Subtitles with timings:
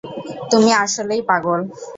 [0.51, 1.59] তুমি আসলেই পাগল।